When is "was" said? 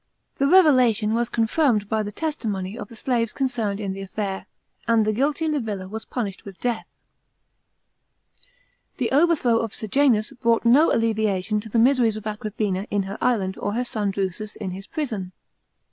1.13-1.29, 5.87-6.05